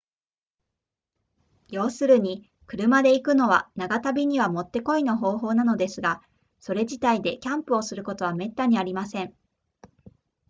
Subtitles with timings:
[1.69, 6.23] 要するに車で行くのは長旅にはもってこいの方法なのですが
[6.59, 9.35] それ自体でキャンプをすることはめったにありません